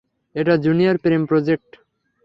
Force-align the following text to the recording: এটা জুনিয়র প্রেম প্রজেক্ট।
এটা 0.35 0.53
জুনিয়র 0.57 0.95
প্রেম 0.97 1.21
প্রজেক্ট। 1.25 1.69